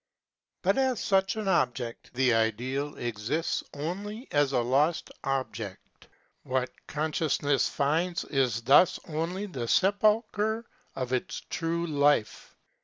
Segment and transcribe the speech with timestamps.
[0.63, 6.07] But as such an object the Ideal exists only as a lost object.
[6.41, 12.55] What consciousness finds is thus only the sepulchre of its true life.